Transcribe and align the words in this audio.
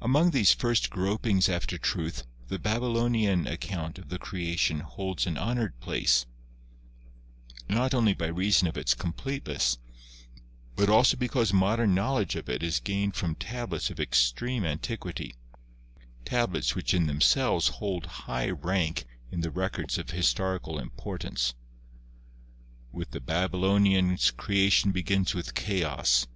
Among 0.00 0.30
these 0.30 0.54
first 0.54 0.90
gropings 0.90 1.48
after 1.48 1.76
truth 1.76 2.22
the 2.46 2.56
Babylonian 2.60 3.48
account 3.48 3.98
of 3.98 4.10
the 4.10 4.18
Creation 4.20 4.78
holds 4.78 5.26
an 5.26 5.36
honored 5.36 5.80
place, 5.80 6.24
not 7.68 7.92
only 7.92 8.14
by 8.14 8.28
reason 8.28 8.68
of 8.68 8.76
its 8.76 8.94
completeness, 8.94 9.78
but 10.76 10.88
also 10.88 11.16
because 11.16 11.52
modern 11.52 11.96
knowledge 11.96 12.36
of 12.36 12.48
it 12.48 12.62
is 12.62 12.78
gained 12.78 13.16
from 13.16 13.34
tablets 13.34 13.90
of 13.90 13.98
extreme 13.98 14.64
anti 14.64 14.96
quity, 14.96 15.34
tablets 16.24 16.76
which 16.76 16.94
in 16.94 17.08
themselves 17.08 17.66
hold 17.82 18.06
high 18.06 18.50
rank 18.50 19.00
in 19.32 19.40
the 19.40 19.48
2 19.48 19.50
GEOLOGY 19.54 19.58
records 19.58 19.98
of 19.98 20.10
historical 20.10 20.78
importance. 20.78 21.54
With 22.92 23.10
the 23.10 23.20
Babylonians 23.20 24.30
Creation 24.30 24.92
begins 24.92 25.34
with 25.34 25.54
Chaos. 25.56 26.28